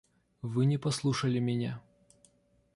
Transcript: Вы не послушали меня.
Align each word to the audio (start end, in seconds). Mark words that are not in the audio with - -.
Вы 0.41 0.65
не 0.65 0.79
послушали 0.79 1.37
меня. 1.37 1.79